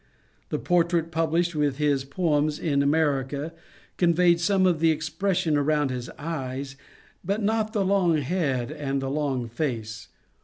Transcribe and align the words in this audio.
The 0.49 0.57
portrait 0.57 1.11
published 1.11 1.53
with 1.53 1.77
his 1.77 2.05
poems 2.05 2.57
in 2.57 2.81
Amer 2.81 3.23
ica 3.23 3.51
conveyed 3.97 4.39
some 4.39 4.65
of 4.65 4.79
the 4.79 4.89
expression 4.89 5.55
around 5.55 5.91
his 5.91 6.09
eyes, 6.17 6.75
but 7.23 7.43
not 7.43 7.71
the 7.73 7.85
long 7.85 8.17
head 8.17 8.71
and 8.71 8.99
the 8.99 9.11
long 9.11 9.47
face. 9.47 10.07